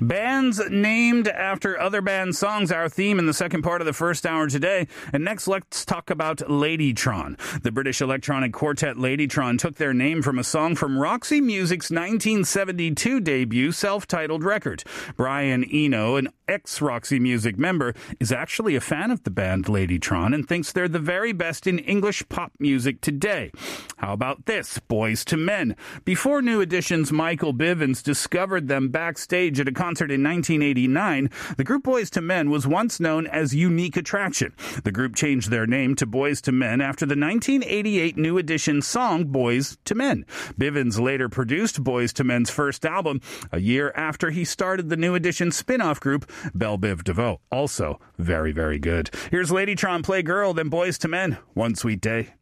Bands 0.00 0.62
named 0.70 1.28
after 1.28 1.78
other 1.78 2.00
band 2.00 2.34
songs, 2.34 2.72
our 2.72 2.88
theme 2.88 3.18
in 3.18 3.26
the 3.26 3.34
second 3.34 3.62
part 3.62 3.82
of 3.82 3.86
the 3.86 3.92
first 3.92 4.24
hour 4.24 4.48
today. 4.48 4.88
And 5.12 5.24
next, 5.24 5.46
let's 5.46 5.84
talk 5.84 6.08
about 6.08 6.38
Ladytron. 6.38 7.38
The 7.62 7.70
British 7.70 8.00
electronic 8.00 8.54
quartet 8.54 8.96
Ladytron 8.96 9.58
took 9.58 9.76
their 9.76 9.92
name 9.92 10.22
from 10.22 10.38
a 10.38 10.44
song 10.44 10.74
from 10.74 10.98
Roxy 10.98 11.42
Music's 11.42 11.90
1972 11.90 13.20
debut 13.20 13.72
self-titled 13.72 14.42
record. 14.42 14.84
Brian 15.16 15.64
Eno, 15.64 16.16
an 16.16 16.28
ex-Roxy 16.48 17.20
Music 17.20 17.58
member, 17.58 17.94
is 18.18 18.32
actually 18.32 18.76
a 18.76 18.80
fan 18.80 19.10
of 19.10 19.22
the 19.24 19.30
band 19.30 19.66
Ladytron 19.66 20.34
and 20.34 20.48
thinks 20.48 20.72
they're 20.72 20.88
the 20.88 20.98
very 20.98 21.32
best 21.32 21.66
in 21.66 21.78
English 21.78 22.26
pop 22.30 22.52
music 22.58 23.02
today. 23.02 23.52
How 23.98 24.14
about 24.14 24.46
this? 24.46 24.80
Boyz 24.88 25.30
II 25.30 25.44
Men. 25.44 25.76
Before 26.06 26.40
New 26.40 26.62
Edition's 26.62 27.12
Michael 27.12 27.52
Bivins 27.52 28.02
discovered 28.02 28.66
them 28.66 28.88
backstage 28.88 29.60
at 29.60 29.68
a 29.68 29.72
concert 29.72 29.89
in 29.98 30.22
1989, 30.22 31.30
the 31.56 31.64
group 31.64 31.84
Boyz 31.84 32.16
II 32.16 32.22
Men 32.22 32.50
was 32.50 32.66
once 32.66 33.00
known 33.00 33.26
as 33.26 33.54
Unique 33.54 33.96
Attraction. 33.96 34.54
The 34.84 34.92
group 34.92 35.16
changed 35.16 35.50
their 35.50 35.66
name 35.66 35.94
to 35.96 36.06
Boyz 36.06 36.46
II 36.46 36.54
Men 36.54 36.80
after 36.80 37.06
the 37.06 37.16
1988 37.16 38.16
New 38.16 38.38
Edition 38.38 38.82
song 38.82 39.24
Boys 39.24 39.78
to 39.84 39.94
Men. 39.94 40.24
Bivins 40.58 41.00
later 41.00 41.28
produced 41.28 41.82
Boyz 41.82 42.18
II 42.18 42.26
Men's 42.26 42.50
first 42.50 42.86
album 42.86 43.20
a 43.50 43.58
year 43.58 43.92
after 43.96 44.30
he 44.30 44.44
started 44.44 44.88
the 44.88 44.96
New 44.96 45.14
Edition 45.14 45.50
spin-off 45.50 45.98
group 46.00 46.30
Bell 46.54 46.78
Biv 46.78 47.02
DeVoe. 47.02 47.40
Also 47.50 47.98
very, 48.18 48.52
very 48.52 48.78
good. 48.78 49.10
Here's 49.30 49.50
Ladytron 49.50 50.04
Play 50.04 50.22
Girl, 50.22 50.54
then 50.54 50.70
Boyz 50.70 51.04
II 51.04 51.10
Men. 51.10 51.38
One 51.54 51.74
sweet 51.74 52.00
day. 52.00 52.34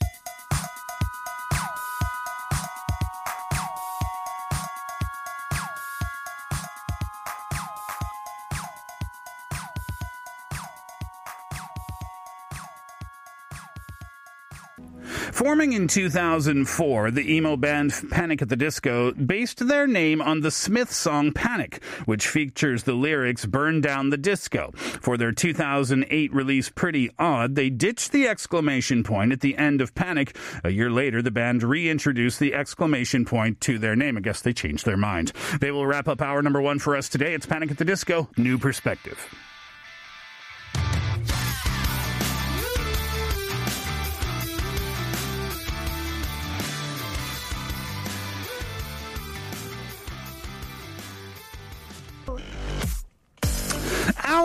Forming 15.58 15.72
in 15.72 15.88
2004, 15.88 17.10
the 17.10 17.34
emo 17.34 17.56
band 17.56 17.92
Panic 18.12 18.40
at 18.42 18.48
the 18.48 18.54
Disco 18.54 19.10
based 19.10 19.66
their 19.66 19.88
name 19.88 20.22
on 20.22 20.40
the 20.40 20.52
Smith 20.52 20.92
song 20.92 21.32
Panic, 21.32 21.82
which 22.04 22.28
features 22.28 22.84
the 22.84 22.92
lyrics 22.92 23.44
Burn 23.44 23.80
Down 23.80 24.10
the 24.10 24.16
Disco. 24.16 24.70
For 24.76 25.16
their 25.16 25.32
2008 25.32 26.32
release 26.32 26.68
Pretty 26.68 27.10
Odd, 27.18 27.56
they 27.56 27.70
ditched 27.70 28.12
the 28.12 28.28
exclamation 28.28 29.02
point 29.02 29.32
at 29.32 29.40
the 29.40 29.58
end 29.58 29.80
of 29.80 29.96
Panic. 29.96 30.36
A 30.62 30.70
year 30.70 30.92
later, 30.92 31.22
the 31.22 31.32
band 31.32 31.64
reintroduced 31.64 32.38
the 32.38 32.54
exclamation 32.54 33.24
point 33.24 33.60
to 33.62 33.80
their 33.80 33.96
name. 33.96 34.16
I 34.16 34.20
guess 34.20 34.40
they 34.40 34.52
changed 34.52 34.86
their 34.86 34.96
mind. 34.96 35.32
They 35.60 35.72
will 35.72 35.88
wrap 35.88 36.06
up 36.06 36.22
hour 36.22 36.40
number 36.40 36.60
one 36.60 36.78
for 36.78 36.94
us 36.94 37.08
today. 37.08 37.34
It's 37.34 37.46
Panic 37.46 37.72
at 37.72 37.78
the 37.78 37.84
Disco, 37.84 38.28
New 38.36 38.58
Perspective. 38.58 39.18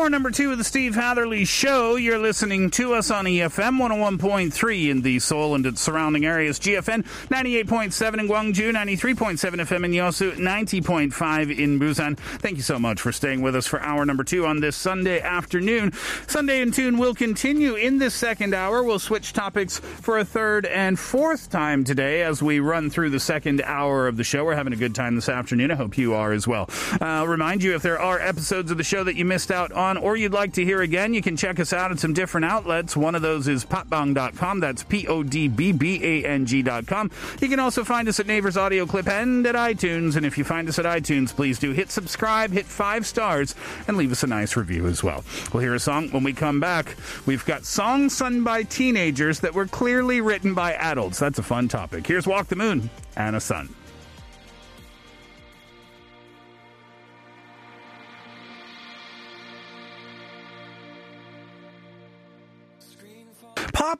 Hour 0.03 0.09
number 0.09 0.31
two 0.31 0.51
of 0.51 0.57
the 0.57 0.65
Steve 0.65 0.95
Hatherley 0.95 1.45
Show. 1.45 1.95
You're 1.95 2.17
listening 2.17 2.69
to 2.71 2.93
us 2.93 3.09
on 3.09 3.23
EFM 3.23 3.79
101.3 3.79 4.89
in 4.89 5.01
the 5.01 5.17
Seoul 5.19 5.55
and 5.55 5.65
its 5.65 5.79
surrounding 5.79 6.25
areas, 6.25 6.59
GFN 6.59 7.05
98.7 7.29 8.19
in 8.19 8.27
Gwangju, 8.27 8.73
93.7 8.73 9.37
FM 9.37 9.85
in 9.85 9.91
Yosu, 9.91 10.33
90.5 10.33 11.57
in 11.57 11.79
Busan. 11.79 12.17
Thank 12.17 12.57
you 12.57 12.63
so 12.63 12.77
much 12.77 12.99
for 12.99 13.13
staying 13.13 13.41
with 13.41 13.55
us 13.55 13.65
for 13.65 13.79
hour 13.79 14.05
number 14.05 14.25
two 14.25 14.45
on 14.45 14.59
this 14.59 14.75
Sunday 14.75 15.21
afternoon. 15.21 15.93
Sunday 16.27 16.59
in 16.59 16.73
Tune 16.73 16.97
will 16.97 17.15
continue 17.15 17.75
in 17.75 17.97
this 17.99 18.13
second 18.13 18.53
hour. 18.53 18.83
We'll 18.83 18.99
switch 18.99 19.31
topics 19.31 19.79
for 19.79 20.17
a 20.17 20.25
third 20.25 20.65
and 20.65 20.99
fourth 20.99 21.49
time 21.49 21.85
today 21.85 22.23
as 22.23 22.43
we 22.43 22.59
run 22.59 22.89
through 22.89 23.11
the 23.11 23.21
second 23.21 23.61
hour 23.61 24.09
of 24.09 24.17
the 24.17 24.25
show. 24.25 24.43
We're 24.43 24.55
having 24.55 24.73
a 24.73 24.75
good 24.75 24.95
time 24.95 25.15
this 25.15 25.29
afternoon. 25.29 25.71
I 25.71 25.75
hope 25.75 25.97
you 25.97 26.13
are 26.13 26.33
as 26.33 26.45
well. 26.45 26.69
Uh, 26.91 27.05
I'll 27.05 27.27
remind 27.27 27.63
you 27.63 27.73
if 27.73 27.81
there 27.81 28.01
are 28.01 28.19
episodes 28.19 28.69
of 28.69 28.77
the 28.77 28.83
show 28.83 29.05
that 29.05 29.15
you 29.15 29.23
missed 29.23 29.49
out 29.49 29.71
on 29.71 29.92
or 29.97 30.15
you'd 30.15 30.33
like 30.33 30.53
to 30.53 30.65
hear 30.65 30.81
again, 30.81 31.13
you 31.13 31.21
can 31.21 31.37
check 31.37 31.59
us 31.59 31.73
out 31.73 31.91
at 31.91 31.99
some 31.99 32.13
different 32.13 32.45
outlets. 32.45 32.95
One 32.95 33.15
of 33.15 33.21
those 33.21 33.47
is 33.47 33.65
podbbang.com. 33.65 34.59
That's 34.59 34.83
P 34.83 35.07
O 35.07 35.23
D 35.23 35.47
B 35.47 35.71
B 35.71 35.99
A 36.03 36.25
N 36.25 36.45
G.com. 36.45 37.11
You 37.41 37.49
can 37.49 37.59
also 37.59 37.83
find 37.83 38.07
us 38.07 38.19
at 38.19 38.27
Naver's 38.27 38.57
Audio 38.57 38.85
Clip 38.85 39.07
and 39.07 39.45
at 39.45 39.55
iTunes. 39.55 40.15
And 40.15 40.25
if 40.25 40.37
you 40.37 40.43
find 40.43 40.67
us 40.69 40.79
at 40.79 40.85
iTunes, 40.85 41.35
please 41.35 41.59
do 41.59 41.71
hit 41.71 41.91
subscribe, 41.91 42.51
hit 42.51 42.65
five 42.65 43.05
stars, 43.05 43.55
and 43.87 43.97
leave 43.97 44.11
us 44.11 44.23
a 44.23 44.27
nice 44.27 44.55
review 44.55 44.87
as 44.87 45.03
well. 45.03 45.23
We'll 45.53 45.63
hear 45.63 45.75
a 45.75 45.79
song 45.79 46.09
when 46.11 46.23
we 46.23 46.33
come 46.33 46.59
back. 46.59 46.95
We've 47.25 47.45
got 47.45 47.65
songs 47.65 48.15
sung 48.15 48.43
by 48.43 48.63
teenagers 48.63 49.39
that 49.41 49.53
were 49.53 49.67
clearly 49.67 50.21
written 50.21 50.53
by 50.53 50.73
adults. 50.73 51.19
That's 51.19 51.39
a 51.39 51.43
fun 51.43 51.67
topic. 51.67 52.07
Here's 52.07 52.27
Walk 52.27 52.47
the 52.47 52.55
Moon, 52.55 52.89
Anna 53.15 53.39
Sun. 53.39 53.73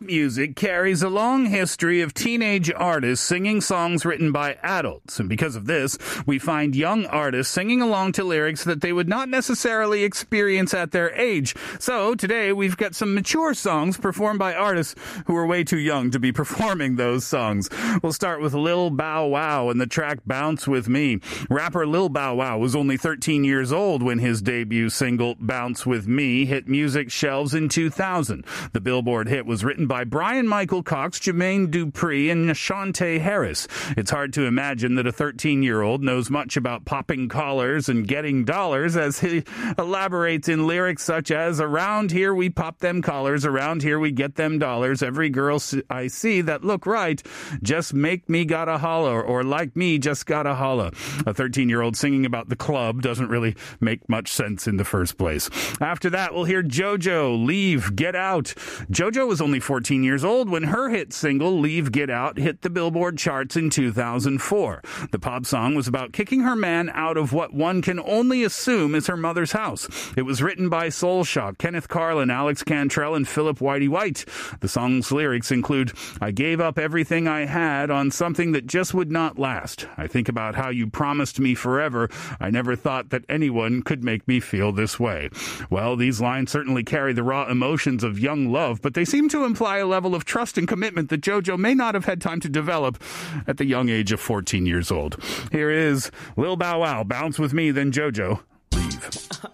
Music 0.06 0.56
carries 0.56 1.02
a 1.02 1.10
long 1.10 1.46
history 1.46 2.02
of 2.02 2.14
teenage 2.14 2.72
artists 2.72 3.26
singing 3.26 3.62
songs 3.62 4.06
written 4.06 4.32
by 4.32 4.58
adults. 4.64 5.20
And 5.20 5.30
because 5.30 5.56
of 5.56 5.66
this, 5.66 5.98
we 6.26 6.40
find 6.40 6.76
young 6.76 7.06
artists 7.06 7.54
singing 7.54 7.82
along 7.82 8.14
to 8.14 8.24
lyrics 8.24 8.64
that 8.64 8.82
they 8.82 8.92
would 8.92 9.08
not 9.08 9.30
necessarily 9.30 10.04
experience 10.04 10.74
at 10.74 10.92
their 10.92 11.14
age. 11.14 11.56
So 11.80 12.16
today 12.16 12.52
we've 12.52 12.78
got 12.78 12.96
some 12.96 13.14
mature 13.14 13.54
songs 13.54 13.98
performed 13.98 14.40
by 14.40 14.54
artists 14.54 14.96
who 15.28 15.36
are 15.36 15.46
way 15.46 15.64
too 15.64 15.80
young 15.80 16.12
to 16.12 16.20
be 16.20 16.32
performing 16.44 16.96
those 16.96 17.26
songs. 17.26 17.70
We'll 18.02 18.14
start 18.14 18.42
with 18.42 18.54
Lil 18.54 18.90
Bow 18.90 19.28
Wow 19.28 19.70
and 19.70 19.80
the 19.80 19.88
track 19.88 20.20
Bounce 20.26 20.68
With 20.68 20.90
Me. 20.90 21.20
Rapper 21.50 21.86
Lil 21.86 22.10
Bow 22.10 22.36
Wow 22.36 22.58
was 22.58 22.76
only 22.76 22.98
13 22.98 23.44
years 23.44 23.72
old 23.72 24.02
when 24.02 24.20
his 24.20 24.42
debut 24.42 24.90
single 24.90 25.36
Bounce 25.40 25.86
With 25.86 26.08
Me 26.08 26.46
hit 26.46 26.68
music 26.68 27.12
shelves 27.12 27.54
in 27.54 27.70
2000. 27.70 28.44
The 28.74 28.82
Billboard 28.82 29.28
hit 29.28 29.46
was 29.46 29.64
written 29.64 29.88
by 29.88 29.93
Bryan 30.02 30.48
Michael 30.48 30.82
Cox, 30.82 31.20
Jermaine 31.20 31.68
Dupri, 31.68 32.32
and 32.32 32.50
Shante 32.50 33.22
Harris. 33.22 33.68
It's 33.96 34.10
hard 34.10 34.34
to 34.34 34.46
imagine 34.46 34.96
that 34.96 35.06
a 35.06 35.12
13 35.12 35.62
year 35.62 35.84
old 35.84 36.04
knows 36.04 36.32
much 36.32 36.58
about 36.58 36.86
popping 36.86 37.30
collars 37.30 37.90
and 37.90 38.08
getting 38.08 38.44
dollars 38.44 38.98
as 38.98 39.20
he 39.20 39.44
elaborates 39.78 40.50
in 40.50 40.66
lyrics 40.66 41.04
such 41.04 41.30
as, 41.30 41.62
Around 41.62 42.12
here 42.12 42.34
we 42.34 42.50
pop 42.50 42.80
them 42.80 43.02
collars, 43.04 43.46
around 43.46 43.84
here 43.84 44.00
we 44.00 44.12
get 44.12 44.36
them 44.36 44.58
dollars. 44.58 45.04
Every 45.04 45.30
girl 45.30 45.62
I 45.90 46.08
see 46.08 46.42
that 46.42 46.64
look 46.64 46.88
right 46.88 47.22
just 47.62 47.94
make 47.94 48.28
me 48.30 48.46
gotta 48.46 48.78
holler, 48.80 49.22
or 49.22 49.44
like 49.44 49.76
me 49.76 50.00
just 50.00 50.26
gotta 50.26 50.56
holla. 50.56 50.92
A 51.28 51.34
13 51.34 51.70
year 51.70 51.82
old 51.82 51.96
singing 51.96 52.26
about 52.26 52.50
the 52.50 52.56
club 52.56 53.02
doesn't 53.02 53.30
really 53.30 53.56
make 53.80 54.08
much 54.10 54.32
sense 54.32 54.68
in 54.68 54.78
the 54.78 54.86
first 54.86 55.18
place. 55.18 55.50
After 55.82 56.10
that, 56.12 56.34
we'll 56.34 56.46
hear 56.46 56.64
JoJo, 56.64 57.46
Leave, 57.46 57.96
Get 57.96 58.16
Out. 58.16 58.54
JoJo 58.92 59.28
was 59.28 59.42
only 59.42 59.60
14 59.60 59.73
years 59.82 60.24
old 60.24 60.50
when 60.50 60.64
her 60.64 60.90
hit 60.90 61.14
single, 61.14 61.60
Leave 61.60 61.92
Get 61.92 62.10
Out, 62.10 62.38
hit 62.38 62.62
the 62.62 62.70
Billboard 62.70 63.18
charts 63.18 63.56
in 63.56 63.72
2004. 63.72 64.82
The 65.12 65.18
pop 65.18 65.48
song 65.48 65.74
was 65.74 65.88
about 65.88 66.14
kicking 66.14 66.42
her 66.42 66.56
man 66.56 66.92
out 66.94 67.18
of 67.18 67.34
what 67.34 67.54
one 67.54 67.82
can 67.82 68.00
only 68.00 68.44
assume 68.44 68.94
is 68.94 69.08
her 69.08 69.18
mother's 69.18 69.54
house. 69.54 69.88
It 70.16 70.24
was 70.24 70.44
written 70.44 70.70
by 70.70 70.90
Soul 70.90 71.24
Shock, 71.24 71.58
Kenneth 71.58 71.88
Karlin, 71.88 72.32
Alex 72.32 72.64
Cantrall, 72.64 73.16
and 73.16 73.28
Philip 73.28 73.58
Whitey 73.58 73.90
White. 73.90 74.26
The 74.60 74.68
song's 74.68 75.12
lyrics 75.12 75.52
include, 75.52 75.94
I 76.22 76.30
gave 76.30 76.60
up 76.60 76.78
everything 76.78 77.28
I 77.28 77.46
had 77.46 77.90
on 77.90 78.12
something 78.12 78.52
that 78.52 78.68
just 78.68 78.94
would 78.94 79.12
not 79.12 79.40
last. 79.40 79.88
I 79.98 80.06
think 80.06 80.30
about 80.30 80.54
how 80.54 80.70
you 80.70 80.88
promised 80.88 81.40
me 81.40 81.56
forever. 81.56 82.10
I 82.40 82.52
never 82.52 82.76
thought 82.76 83.10
that 83.10 83.26
anyone 83.28 83.82
could 83.82 84.04
make 84.04 84.28
me 84.28 84.40
feel 84.40 84.72
this 84.72 85.00
way. 85.00 85.30
Well, 85.72 85.96
these 85.96 86.22
lines 86.22 86.52
certainly 86.52 86.84
carry 86.84 87.14
the 87.14 87.24
raw 87.24 87.50
emotions 87.50 88.04
of 88.04 88.20
young 88.20 88.52
love, 88.52 88.82
but 88.82 88.94
they 88.94 89.06
seem 89.06 89.30
to 89.30 89.46
imply 89.46 89.63
a 89.64 89.86
level 89.86 90.16
of 90.16 90.26
trust 90.26 90.58
and 90.58 90.68
commitment 90.68 91.10
that 91.10 91.22
JoJo 91.22 91.58
may 91.58 91.74
not 91.74 91.94
have 91.96 92.06
had 92.06 92.22
time 92.22 92.40
to 92.42 92.50
develop 92.50 93.02
at 93.48 93.58
the 93.58 93.66
young 93.66 93.90
age 93.90 94.12
of 94.12 94.20
14 94.20 94.66
years 94.66 94.92
old. 94.92 95.18
Here 95.52 95.70
is 95.70 96.12
Lil 96.38 96.56
Bow 96.56 96.80
Wow, 96.80 97.04
Bounce 97.04 97.40
With 97.40 97.54
Me, 97.54 97.72
then 97.72 97.92
JoJo, 97.92 98.40
Leave. 98.74 99.30
Uh-huh. 99.32 99.50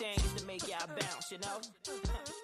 Is 0.00 0.40
to 0.40 0.46
make 0.46 0.66
y'all 0.66 0.86
bounce, 0.88 1.30
you 1.30 1.38
know? 1.38 2.39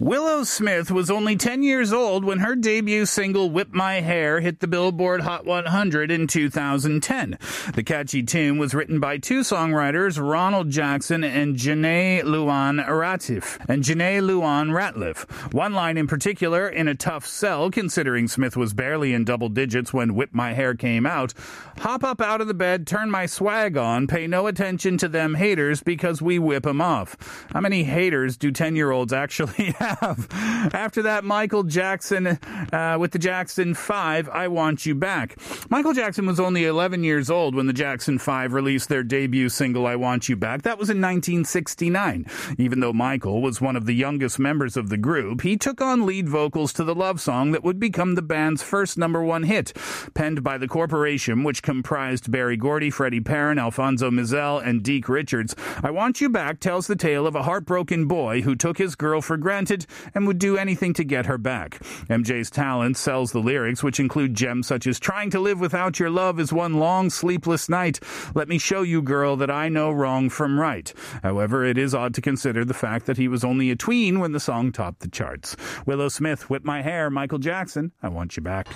Willow 0.00 0.44
Smith 0.44 0.90
was 0.90 1.10
only 1.10 1.36
10 1.36 1.62
years 1.62 1.92
old 1.92 2.24
when 2.24 2.38
her 2.38 2.54
debut 2.54 3.06
single 3.06 3.50
Whip 3.50 3.72
My 3.72 4.00
Hair 4.00 4.40
hit 4.40 4.60
the 4.60 4.66
Billboard 4.66 5.22
Hot 5.22 5.44
100 5.44 6.10
in 6.10 6.26
2010. 6.26 7.38
The 7.74 7.82
catchy 7.82 8.22
tune 8.22 8.58
was 8.58 8.74
written 8.74 9.00
by 9.00 9.18
two 9.18 9.40
songwriters, 9.40 10.20
Ronald 10.20 10.70
Jackson 10.70 11.24
and 11.24 11.56
Janae 11.56 12.24
Luan 12.24 12.78
Ratliff. 12.78 13.58
And 13.68 13.82
Janae 13.82 14.24
Luan 14.24 14.70
Ratliff. 14.70 15.52
One 15.52 15.72
line 15.72 15.96
in 15.96 16.06
particular, 16.06 16.68
in 16.68 16.88
a 16.88 16.94
tough 16.94 17.26
sell, 17.26 17.70
considering 17.70 18.28
Smith 18.28 18.56
was 18.56 18.74
barely 18.74 19.12
in 19.12 19.24
double 19.24 19.48
digits 19.48 19.92
when 19.92 20.14
Whip 20.14 20.30
My 20.32 20.52
Hair 20.54 20.74
came 20.74 21.06
out. 21.06 21.34
Hop 21.78 22.04
up 22.04 22.20
out 22.20 22.40
of 22.40 22.46
the 22.48 22.54
bed, 22.54 22.86
turn 22.86 23.10
my 23.10 23.26
swag 23.26 23.76
on, 23.76 24.06
pay 24.06 24.26
no 24.26 24.46
attention 24.46 24.98
to 24.98 25.08
them 25.08 25.34
haters 25.34 25.82
because 25.82 26.22
we 26.22 26.38
whip 26.38 26.66
'em 26.66 26.80
off. 26.80 27.16
How 27.52 27.60
many 27.60 27.84
haters 27.84 28.36
do 28.36 28.50
10 28.50 28.76
year 28.76 28.90
olds 28.90 29.12
actually 29.12 29.51
have? 29.78 30.28
After 30.74 31.02
that, 31.02 31.24
Michael 31.24 31.62
Jackson 31.62 32.26
uh, 32.26 32.96
with 32.98 33.12
the 33.12 33.18
Jackson 33.18 33.74
5, 33.74 34.28
I 34.28 34.48
Want 34.48 34.86
You 34.86 34.94
Back. 34.94 35.38
Michael 35.70 35.92
Jackson 35.92 36.26
was 36.26 36.40
only 36.40 36.64
11 36.64 37.04
years 37.04 37.30
old 37.30 37.54
when 37.54 37.66
the 37.66 37.72
Jackson 37.72 38.18
5 38.18 38.52
released 38.52 38.88
their 38.88 39.02
debut 39.02 39.48
single, 39.48 39.86
I 39.86 39.96
Want 39.96 40.28
You 40.28 40.36
Back. 40.36 40.62
That 40.62 40.78
was 40.78 40.88
in 40.88 41.00
1969. 41.00 42.26
Even 42.58 42.80
though 42.80 42.92
Michael 42.92 43.42
was 43.42 43.60
one 43.60 43.76
of 43.76 43.86
the 43.86 43.94
youngest 43.94 44.38
members 44.38 44.76
of 44.76 44.88
the 44.88 44.96
group, 44.96 45.42
he 45.42 45.56
took 45.56 45.80
on 45.80 46.06
lead 46.06 46.28
vocals 46.28 46.72
to 46.74 46.84
the 46.84 46.94
love 46.94 47.20
song 47.20 47.52
that 47.52 47.64
would 47.64 47.78
become 47.78 48.14
the 48.14 48.22
band's 48.22 48.62
first 48.62 48.96
number 48.96 49.22
one 49.22 49.44
hit. 49.44 49.72
Penned 50.14 50.42
by 50.42 50.58
the 50.58 50.68
corporation, 50.68 51.44
which 51.44 51.62
comprised 51.62 52.30
Berry 52.30 52.56
Gordy, 52.56 52.90
Freddie 52.90 53.20
Perren, 53.20 53.60
Alfonso 53.60 54.10
Mizell, 54.10 54.64
and 54.64 54.82
Deke 54.82 55.08
Richards, 55.08 55.54
I 55.82 55.90
Want 55.90 56.20
You 56.20 56.28
Back 56.28 56.60
tells 56.60 56.86
the 56.86 56.96
tale 56.96 57.26
of 57.26 57.34
a 57.34 57.42
heartbroken 57.42 58.06
boy 58.06 58.42
who 58.42 58.54
took 58.54 58.78
his 58.78 58.94
girl 58.94 59.20
for 59.20 59.36
granted 59.42 59.84
and 60.14 60.26
would 60.26 60.38
do 60.38 60.56
anything 60.56 60.94
to 60.94 61.04
get 61.04 61.26
her 61.26 61.38
back. 61.38 61.78
MJ's 62.08 62.50
talent 62.50 62.96
sells 62.96 63.32
the 63.32 63.40
lyrics, 63.40 63.82
which 63.82 64.00
include 64.00 64.34
gems 64.34 64.66
such 64.66 64.86
as 64.86 64.98
Trying 64.98 65.30
to 65.30 65.40
live 65.40 65.60
without 65.60 65.98
your 65.98 66.10
love 66.10 66.38
is 66.38 66.52
one 66.52 66.74
long 66.74 67.10
sleepless 67.10 67.68
night. 67.68 67.98
Let 68.34 68.48
me 68.48 68.56
show 68.56 68.82
you, 68.82 69.02
girl, 69.02 69.36
that 69.36 69.50
I 69.50 69.68
know 69.68 69.90
wrong 69.90 70.30
from 70.30 70.58
right. 70.58 70.92
However, 71.22 71.64
it 71.64 71.76
is 71.76 71.94
odd 71.94 72.14
to 72.14 72.20
consider 72.20 72.64
the 72.64 72.72
fact 72.72 73.06
that 73.06 73.16
he 73.16 73.28
was 73.28 73.44
only 73.44 73.70
a 73.70 73.76
tween 73.76 74.20
when 74.20 74.32
the 74.32 74.40
song 74.40 74.72
topped 74.72 75.00
the 75.00 75.08
charts. 75.08 75.56
Willow 75.84 76.08
Smith, 76.08 76.48
Whip 76.48 76.64
My 76.64 76.82
Hair, 76.82 77.10
Michael 77.10 77.38
Jackson, 77.38 77.92
I 78.02 78.08
Want 78.08 78.36
You 78.36 78.42
Back. 78.42 78.68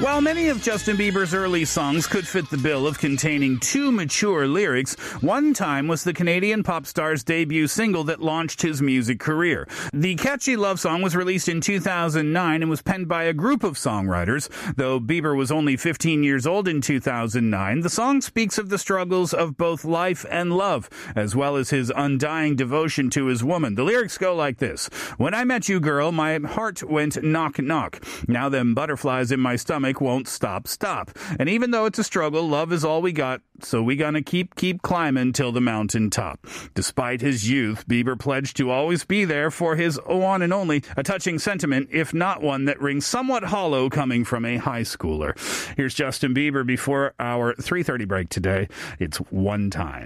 While 0.00 0.20
many 0.20 0.46
of 0.46 0.62
Justin 0.62 0.96
Bieber's 0.96 1.34
early 1.34 1.64
songs 1.64 2.06
could 2.06 2.26
fit 2.26 2.48
the 2.50 2.56
bill 2.56 2.86
of 2.86 3.00
containing 3.00 3.58
too 3.58 3.90
mature 3.90 4.46
lyrics, 4.46 4.94
One 5.22 5.52
Time 5.52 5.88
was 5.88 6.04
the 6.04 6.12
Canadian 6.12 6.62
pop 6.62 6.86
star's 6.86 7.24
debut 7.24 7.66
single 7.66 8.04
that 8.04 8.22
launched 8.22 8.62
his 8.62 8.80
music 8.80 9.18
career. 9.18 9.66
The 9.92 10.14
catchy 10.14 10.54
love 10.54 10.78
song 10.78 11.02
was 11.02 11.16
released 11.16 11.48
in 11.48 11.60
2009 11.60 12.62
and 12.62 12.70
was 12.70 12.80
penned 12.80 13.08
by 13.08 13.24
a 13.24 13.32
group 13.32 13.64
of 13.64 13.74
songwriters. 13.74 14.48
Though 14.76 15.00
Bieber 15.00 15.36
was 15.36 15.50
only 15.50 15.76
15 15.76 16.22
years 16.22 16.46
old 16.46 16.68
in 16.68 16.80
2009, 16.80 17.80
the 17.80 17.90
song 17.90 18.20
speaks 18.20 18.56
of 18.56 18.68
the 18.68 18.78
struggles 18.78 19.34
of 19.34 19.56
both 19.56 19.84
life 19.84 20.24
and 20.30 20.56
love, 20.56 20.88
as 21.16 21.34
well 21.34 21.56
as 21.56 21.70
his 21.70 21.90
undying 21.96 22.54
devotion 22.54 23.10
to 23.10 23.26
his 23.26 23.42
woman. 23.42 23.74
The 23.74 23.82
lyrics 23.82 24.16
go 24.16 24.36
like 24.36 24.58
this 24.58 24.86
When 25.16 25.34
I 25.34 25.42
met 25.42 25.68
you, 25.68 25.80
girl, 25.80 26.12
my 26.12 26.38
heart 26.38 26.84
went 26.84 27.20
knock 27.24 27.58
knock. 27.58 28.00
Now 28.28 28.48
them 28.48 28.74
butterflies 28.74 29.32
in 29.32 29.40
my 29.40 29.56
stomach 29.56 29.87
won't 29.94 30.28
stop, 30.28 30.68
stop. 30.68 31.10
And 31.38 31.48
even 31.48 31.70
though 31.70 31.86
it's 31.86 31.98
a 31.98 32.04
struggle, 32.04 32.48
love 32.48 32.72
is 32.72 32.84
all 32.84 33.02
we 33.02 33.12
got, 33.12 33.40
so 33.60 33.82
we 33.82 33.96
gonna 33.96 34.22
keep, 34.22 34.54
keep 34.54 34.82
climbing 34.82 35.32
till 35.32 35.52
the 35.52 35.60
mountain 35.60 36.10
top. 36.10 36.46
Despite 36.74 37.20
his 37.20 37.48
youth, 37.48 37.86
Bieber 37.88 38.18
pledged 38.18 38.56
to 38.58 38.70
always 38.70 39.04
be 39.04 39.24
there 39.24 39.50
for 39.50 39.76
his 39.76 39.98
one 40.06 40.42
and 40.42 40.52
only, 40.52 40.82
a 40.96 41.02
touching 41.02 41.38
sentiment, 41.38 41.88
if 41.90 42.12
not 42.14 42.42
one 42.42 42.66
that 42.66 42.80
rings 42.80 43.06
somewhat 43.06 43.44
hollow 43.44 43.88
coming 43.88 44.24
from 44.24 44.44
a 44.44 44.56
high 44.56 44.82
schooler. 44.82 45.36
Here's 45.76 45.94
Justin 45.94 46.34
Bieber 46.34 46.66
before 46.66 47.14
our 47.18 47.54
3.30 47.54 48.06
break 48.06 48.28
today. 48.28 48.68
It's 48.98 49.18
one 49.18 49.70
time. 49.70 50.04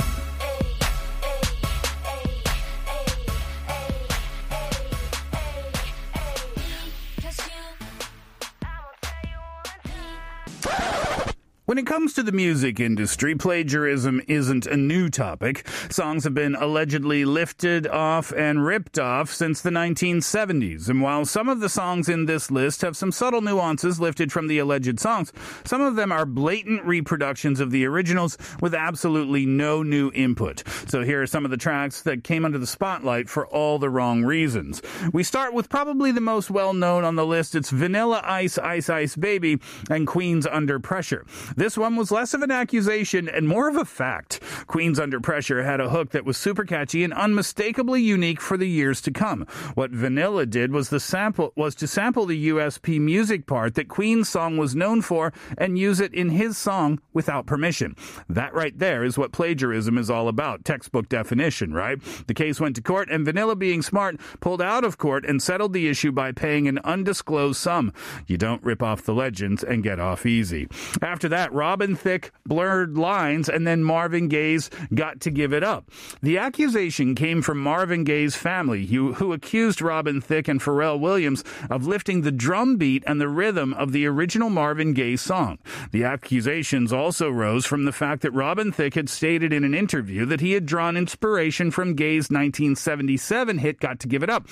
When 11.72 11.78
it 11.78 11.86
comes 11.86 12.12
to 12.12 12.22
the 12.22 12.32
music 12.32 12.80
industry, 12.80 13.34
plagiarism 13.34 14.20
isn't 14.28 14.66
a 14.66 14.76
new 14.76 15.08
topic. 15.08 15.66
Songs 15.88 16.24
have 16.24 16.34
been 16.34 16.54
allegedly 16.54 17.24
lifted 17.24 17.86
off 17.86 18.30
and 18.30 18.62
ripped 18.62 18.98
off 18.98 19.32
since 19.32 19.62
the 19.62 19.70
1970s. 19.70 20.90
And 20.90 21.00
while 21.00 21.24
some 21.24 21.48
of 21.48 21.60
the 21.60 21.70
songs 21.70 22.10
in 22.10 22.26
this 22.26 22.50
list 22.50 22.82
have 22.82 22.94
some 22.94 23.10
subtle 23.10 23.40
nuances 23.40 23.98
lifted 23.98 24.30
from 24.30 24.48
the 24.48 24.58
alleged 24.58 25.00
songs, 25.00 25.32
some 25.64 25.80
of 25.80 25.96
them 25.96 26.12
are 26.12 26.26
blatant 26.26 26.84
reproductions 26.84 27.58
of 27.58 27.70
the 27.70 27.86
originals 27.86 28.36
with 28.60 28.74
absolutely 28.74 29.46
no 29.46 29.82
new 29.82 30.12
input. 30.12 30.62
So 30.88 31.02
here 31.02 31.22
are 31.22 31.26
some 31.26 31.46
of 31.46 31.50
the 31.50 31.56
tracks 31.56 32.02
that 32.02 32.22
came 32.22 32.44
under 32.44 32.58
the 32.58 32.66
spotlight 32.66 33.30
for 33.30 33.46
all 33.46 33.78
the 33.78 33.88
wrong 33.88 34.24
reasons. 34.24 34.82
We 35.14 35.22
start 35.22 35.54
with 35.54 35.70
probably 35.70 36.12
the 36.12 36.20
most 36.20 36.50
well 36.50 36.74
known 36.74 37.02
on 37.02 37.16
the 37.16 37.24
list. 37.24 37.54
It's 37.54 37.70
Vanilla 37.70 38.20
Ice 38.24 38.58
Ice 38.58 38.90
Ice 38.90 39.16
Baby 39.16 39.58
and 39.88 40.06
Queen's 40.06 40.46
Under 40.46 40.78
Pressure. 40.78 41.24
This 41.62 41.78
one 41.78 41.94
was 41.94 42.10
less 42.10 42.34
of 42.34 42.42
an 42.42 42.50
accusation 42.50 43.28
and 43.28 43.46
more 43.46 43.68
of 43.68 43.76
a 43.76 43.84
fact. 43.84 44.40
Queens 44.66 44.98
Under 44.98 45.20
Pressure 45.20 45.62
had 45.62 45.78
a 45.80 45.90
hook 45.90 46.10
that 46.10 46.24
was 46.24 46.36
super 46.36 46.64
catchy 46.64 47.04
and 47.04 47.12
unmistakably 47.12 48.02
unique 48.02 48.40
for 48.40 48.56
the 48.56 48.68
years 48.68 49.00
to 49.02 49.12
come. 49.12 49.46
What 49.74 49.92
Vanilla 49.92 50.44
did 50.44 50.72
was 50.72 50.88
the 50.88 50.98
sample 50.98 51.52
was 51.54 51.76
to 51.76 51.86
sample 51.86 52.26
the 52.26 52.48
USP 52.48 53.00
music 53.00 53.46
part 53.46 53.76
that 53.76 53.86
Queen's 53.86 54.28
song 54.28 54.56
was 54.56 54.74
known 54.74 55.02
for 55.02 55.32
and 55.56 55.78
use 55.78 56.00
it 56.00 56.12
in 56.12 56.30
his 56.30 56.58
song 56.58 57.00
without 57.12 57.46
permission. 57.46 57.94
That 58.28 58.52
right 58.54 58.76
there 58.76 59.04
is 59.04 59.16
what 59.16 59.30
plagiarism 59.30 59.98
is 59.98 60.10
all 60.10 60.26
about. 60.26 60.64
Textbook 60.64 61.08
definition, 61.08 61.72
right? 61.72 62.02
The 62.26 62.34
case 62.34 62.58
went 62.58 62.74
to 62.74 62.82
court 62.82 63.08
and 63.08 63.24
Vanilla 63.24 63.54
being 63.54 63.82
smart 63.82 64.18
pulled 64.40 64.62
out 64.62 64.82
of 64.82 64.98
court 64.98 65.24
and 65.24 65.40
settled 65.40 65.74
the 65.74 65.86
issue 65.86 66.10
by 66.10 66.32
paying 66.32 66.66
an 66.66 66.80
undisclosed 66.82 67.60
sum. 67.60 67.92
You 68.26 68.36
don't 68.36 68.64
rip 68.64 68.82
off 68.82 69.02
the 69.02 69.14
legends 69.14 69.62
and 69.62 69.84
get 69.84 70.00
off 70.00 70.26
easy. 70.26 70.66
After 71.00 71.28
that, 71.28 71.51
Robin 71.52 71.96
Thicke 71.96 72.32
blurred 72.46 72.96
lines, 72.96 73.48
and 73.48 73.66
then 73.66 73.84
Marvin 73.84 74.28
Gaye's 74.28 74.70
got 74.94 75.20
to 75.20 75.30
give 75.30 75.52
it 75.52 75.62
up. 75.62 75.90
The 76.22 76.38
accusation 76.38 77.14
came 77.14 77.42
from 77.42 77.58
Marvin 77.58 78.04
Gaye's 78.04 78.34
family, 78.34 78.86
who, 78.86 79.14
who 79.14 79.32
accused 79.32 79.82
Robin 79.82 80.20
Thicke 80.20 80.48
and 80.48 80.60
Pharrell 80.60 80.98
Williams 80.98 81.44
of 81.70 81.86
lifting 81.86 82.22
the 82.22 82.32
drum 82.32 82.76
beat 82.76 83.04
and 83.06 83.20
the 83.20 83.28
rhythm 83.28 83.74
of 83.74 83.92
the 83.92 84.06
original 84.06 84.50
Marvin 84.50 84.92
Gaye 84.92 85.16
song. 85.16 85.58
The 85.90 86.04
accusations 86.04 86.92
also 86.92 87.30
rose 87.30 87.66
from 87.66 87.84
the 87.84 87.92
fact 87.92 88.22
that 88.22 88.32
Robin 88.32 88.72
Thicke 88.72 88.94
had 88.94 89.08
stated 89.08 89.52
in 89.52 89.64
an 89.64 89.74
interview 89.74 90.24
that 90.26 90.40
he 90.40 90.52
had 90.52 90.66
drawn 90.66 90.96
inspiration 90.96 91.70
from 91.70 91.94
Gaye's 91.94 92.30
1977 92.30 93.58
hit 93.58 93.80
Got 93.80 94.00
to 94.00 94.08
Give 94.08 94.22
It 94.22 94.30
Up. 94.30 94.46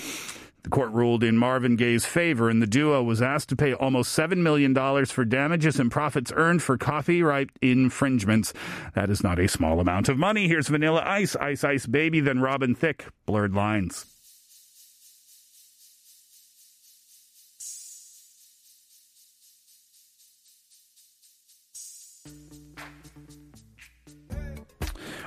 The 0.62 0.70
court 0.70 0.92
ruled 0.92 1.24
in 1.24 1.38
Marvin 1.38 1.76
Gaye's 1.76 2.04
favor, 2.04 2.50
and 2.50 2.60
the 2.60 2.66
duo 2.66 3.02
was 3.02 3.22
asked 3.22 3.48
to 3.50 3.56
pay 3.56 3.72
almost 3.72 4.16
$7 4.16 4.38
million 4.38 4.74
for 5.06 5.24
damages 5.24 5.80
and 5.80 5.90
profits 5.90 6.32
earned 6.34 6.62
for 6.62 6.76
copyright 6.76 7.50
infringements. 7.62 8.52
That 8.94 9.10
is 9.10 9.22
not 9.22 9.38
a 9.38 9.48
small 9.48 9.80
amount 9.80 10.08
of 10.08 10.18
money. 10.18 10.48
Here's 10.48 10.68
Vanilla 10.68 11.02
Ice, 11.04 11.34
Ice 11.36 11.64
Ice 11.64 11.86
Baby, 11.86 12.20
then 12.20 12.40
Robin 12.40 12.74
Thicke, 12.74 13.06
Blurred 13.26 13.54
Lines. 13.54 14.19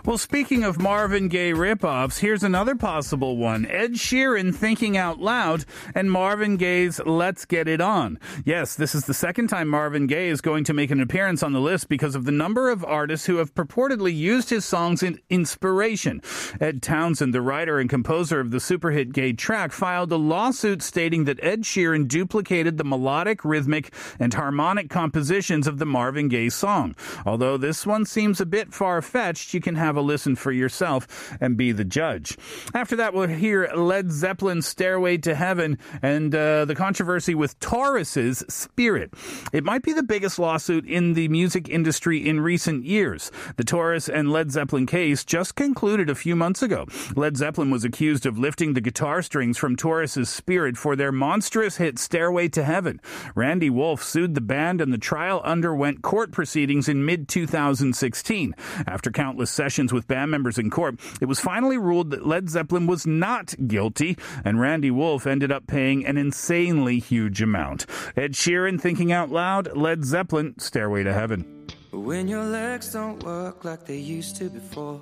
Well, 0.06 0.18
speaking 0.18 0.66
of 0.66 0.82
Marvin 0.82 1.30
Gaye 1.30 1.54
ripoffs, 1.54 2.20
here's 2.20 2.44
another 2.44 2.76
possible 2.76 3.38
one. 3.38 3.66
Ed 3.66 3.94
Sheeran 3.94 4.54
thinking 4.54 4.98
out 4.98 5.20
loud 5.20 5.64
and 5.96 6.12
Marvin 6.12 6.58
Gaye's 6.58 7.00
Let's 7.06 7.46
Get 7.46 7.70
It 7.70 7.80
On. 7.80 8.20
Yes, 8.44 8.76
this 8.76 8.94
is 8.94 9.06
the 9.06 9.14
second 9.14 9.48
time 9.48 9.70
Marvin 9.70 10.06
Gaye 10.06 10.28
is 10.28 10.42
going 10.42 10.66
to 10.66 10.74
make 10.74 10.92
an 10.92 11.00
appearance 11.00 11.42
on 11.42 11.54
the 11.54 11.62
list 11.62 11.88
because 11.88 12.16
of 12.16 12.26
the 12.26 12.34
number 12.34 12.70
of 12.70 12.84
artists 12.84 13.28
who 13.28 13.38
have 13.38 13.56
purportedly 13.56 14.14
used 14.14 14.50
his 14.50 14.66
songs 14.66 15.04
in 15.04 15.22
inspiration. 15.30 16.22
Ed 16.60 16.82
Townsend, 16.82 17.34
the 17.34 17.42
writer 17.42 17.80
and 17.80 17.90
composer 17.90 18.42
of 18.42 18.52
the 18.52 18.60
super 18.60 18.92
hit 18.92 19.14
Gaye 19.14 19.32
track, 19.32 19.72
filed 19.72 20.12
a 20.12 20.18
lawsuit 20.18 20.82
stating 20.82 21.24
that 21.24 21.42
Ed 21.42 21.62
Sheeran 21.62 22.10
duplicated 22.10 22.78
the 22.78 22.84
melodic, 22.84 23.46
rhythmic, 23.46 23.94
and 24.20 24.34
harmonic 24.34 24.90
compositions 24.90 25.66
of 25.66 25.78
the 25.80 25.86
Marvin 25.86 26.28
Gaye 26.28 26.50
song. 26.50 26.94
Although 27.26 27.56
this 27.56 27.86
one 27.86 28.04
seems 28.04 28.42
a 28.42 28.46
bit 28.46 28.74
far 28.74 29.02
fetched, 29.02 29.54
you 29.54 29.62
can 29.62 29.76
have 29.76 29.94
have 29.94 30.03
listen 30.04 30.36
for 30.36 30.52
yourself 30.52 31.36
and 31.40 31.58
be 31.58 31.72
the 31.72 31.84
judge. 31.84 32.38
After 32.74 32.96
that, 32.98 33.14
we'll 33.14 33.28
hear 33.28 33.70
Led 33.76 34.12
Zeppelin's 34.12 34.68
Stairway 34.68 35.18
to 35.20 35.36
Heaven 35.36 35.78
and 36.02 36.34
uh, 36.34 36.66
the 36.66 36.76
controversy 36.76 37.36
with 37.36 37.60
Taurus's 37.60 38.44
Spirit. 38.50 39.14
It 39.52 39.64
might 39.64 39.84
be 39.84 39.94
the 39.94 40.04
biggest 40.04 40.40
lawsuit 40.40 40.86
in 40.86 41.14
the 41.14 41.28
music 41.28 41.70
industry 41.70 42.28
in 42.28 42.40
recent 42.42 42.86
years. 42.86 43.32
The 43.58 43.64
Taurus 43.64 44.10
and 44.10 44.32
Led 44.32 44.52
Zeppelin 44.52 44.86
case 44.86 45.24
just 45.24 45.56
concluded 45.56 46.10
a 46.10 46.16
few 46.16 46.36
months 46.36 46.62
ago. 46.62 46.86
Led 47.16 47.38
Zeppelin 47.38 47.72
was 47.72 47.84
accused 47.84 48.26
of 48.26 48.38
lifting 48.38 48.74
the 48.74 48.82
guitar 48.82 49.22
strings 49.22 49.58
from 49.58 49.76
Taurus's 49.76 50.30
Spirit 50.30 50.78
for 50.78 50.96
their 50.96 51.12
monstrous 51.12 51.78
hit 51.78 52.00
Stairway 52.00 52.48
to 52.50 52.64
Heaven. 52.64 53.00
Randy 53.36 53.70
Wolfe 53.70 54.04
sued 54.04 54.36
the 54.36 54.42
band 54.42 54.82
and 54.82 54.94
the 54.94 54.98
trial 54.98 55.42
underwent 55.44 56.02
court 56.02 56.32
proceedings 56.32 56.88
in 56.88 57.06
mid 57.06 57.28
2016. 57.28 58.56
After 58.88 59.12
countless 59.12 59.52
sessions 59.52 59.83
with 59.92 60.08
band 60.08 60.32
members 60.32 60.58
in 60.58 60.70
court, 60.70 61.00
it 61.20 61.26
was 61.26 61.40
finally 61.40 61.78
ruled 61.78 62.12
that 62.12 62.26
Led 62.26 62.50
Zeppelin 62.50 62.88
was 62.88 63.06
not 63.08 63.56
guilty, 63.68 64.18
and 64.46 64.62
Randy 64.62 64.92
Wolfe 64.92 65.28
ended 65.28 65.52
up 65.52 65.68
paying 65.68 66.06
an 66.06 66.18
insanely 66.18 67.00
huge 67.00 67.42
amount. 67.42 67.86
Ed 68.16 68.34
Sheeran 68.34 68.80
thinking 68.80 69.12
out 69.12 69.30
loud, 69.30 69.76
Led 69.76 70.06
Zeppelin, 70.06 70.58
Stairway 70.60 71.04
to 71.04 71.14
Heaven. 71.14 71.68
When 71.92 72.28
your 72.28 72.46
legs 72.46 72.94
don't 72.94 73.22
work 73.24 73.66
like 73.66 73.86
they 73.86 73.98
used 73.98 74.36
to 74.38 74.50
before. 74.50 75.02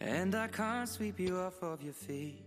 And 0.00 0.34
I 0.34 0.48
can't 0.48 0.88
sweep 0.88 1.18
you 1.18 1.38
off 1.38 1.62
of 1.62 1.82
your 1.82 1.94
feet. 1.94 2.42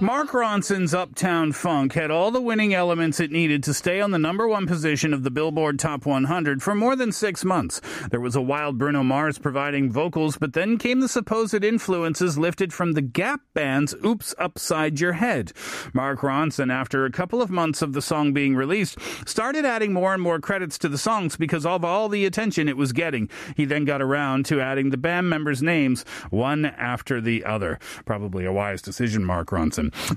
Mark 0.00 0.30
Ronson's 0.30 0.94
Uptown 0.94 1.52
Funk 1.52 1.94
had 1.94 2.10
all 2.10 2.30
the 2.30 2.40
winning 2.40 2.74
elements 2.74 3.20
it 3.20 3.30
needed 3.30 3.62
to 3.64 3.74
stay 3.74 4.00
on 4.00 4.10
the 4.10 4.18
number 4.18 4.46
one 4.46 4.66
position 4.66 5.12
of 5.12 5.22
the 5.22 5.30
Billboard 5.30 5.78
Top 5.78 6.06
100 6.06 6.62
for 6.62 6.74
more 6.74 6.96
than 6.96 7.12
six 7.12 7.44
months. 7.44 7.80
There 8.10 8.20
was 8.20 8.36
a 8.36 8.40
wild 8.40 8.78
Bruno 8.78 9.02
Mars 9.02 9.38
providing 9.38 9.90
vocals, 9.90 10.38
but 10.38 10.52
then 10.52 10.78
came 10.78 11.00
the 11.00 11.08
supposed 11.08 11.64
influences 11.64 12.38
lifted 12.38 12.72
from 12.72 12.92
the 12.92 13.02
Gap 13.02 13.40
band's 13.54 13.94
Oops 14.04 14.34
Upside 14.38 15.00
Your 15.00 15.14
Head. 15.14 15.52
Mark 15.92 16.20
Ronson, 16.20 16.72
after 16.72 17.04
a 17.04 17.12
couple 17.12 17.42
of 17.42 17.50
months 17.50 17.82
of 17.82 17.92
the 17.92 18.02
song 18.02 18.32
being 18.32 18.54
released, 18.54 18.98
started 19.26 19.64
adding 19.64 19.92
more 19.92 20.14
and 20.14 20.22
more 20.22 20.40
credits 20.40 20.78
to 20.78 20.88
the 20.88 20.98
songs 20.98 21.36
because 21.36 21.66
of 21.66 21.84
all 21.84 22.08
the 22.08 22.24
attention 22.24 22.68
it 22.68 22.76
was 22.76 22.92
getting. 22.92 23.28
He 23.56 23.64
then 23.64 23.84
got 23.84 24.02
around 24.02 24.46
to 24.46 24.60
adding 24.60 24.90
the 24.90 24.96
band 24.96 25.28
members' 25.28 25.62
names 25.62 26.04
one 26.30 26.64
after 26.64 27.20
the 27.20 27.44
other. 27.44 27.78
Probably 28.04 28.44
a 28.44 28.52
wise 28.52 28.82
decision, 28.82 29.24
Mark 29.24 29.48
Ronson. 29.48 29.65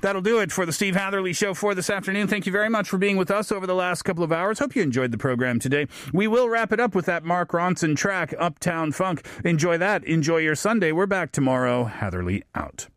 That'll 0.00 0.22
do 0.22 0.38
it 0.38 0.52
for 0.52 0.64
the 0.66 0.72
Steve 0.72 0.96
Hatherley 0.96 1.32
Show 1.32 1.54
for 1.54 1.74
this 1.74 1.90
afternoon. 1.90 2.28
Thank 2.28 2.46
you 2.46 2.52
very 2.52 2.68
much 2.68 2.88
for 2.88 2.98
being 2.98 3.16
with 3.16 3.30
us 3.30 3.50
over 3.50 3.66
the 3.66 3.74
last 3.74 4.02
couple 4.02 4.24
of 4.24 4.32
hours. 4.32 4.58
Hope 4.58 4.76
you 4.76 4.82
enjoyed 4.82 5.10
the 5.10 5.18
program 5.18 5.58
today. 5.58 5.86
We 6.12 6.26
will 6.26 6.48
wrap 6.48 6.72
it 6.72 6.80
up 6.80 6.94
with 6.94 7.06
that 7.06 7.24
Mark 7.24 7.50
Ronson 7.50 7.96
track, 7.96 8.34
Uptown 8.38 8.92
Funk. 8.92 9.26
Enjoy 9.44 9.78
that. 9.78 10.04
Enjoy 10.04 10.38
your 10.38 10.54
Sunday. 10.54 10.92
We're 10.92 11.06
back 11.06 11.32
tomorrow. 11.32 11.84
Hatherley 11.84 12.42
out. 12.54 12.88